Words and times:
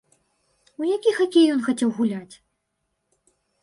У 0.83 0.87
які 0.95 1.13
хакей 1.19 1.45
ён 1.59 1.63
хацеў 1.69 1.89
гуляць? 2.01 2.35